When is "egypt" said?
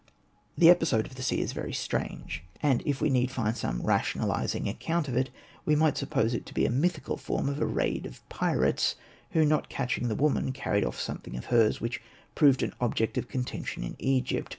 13.99-14.49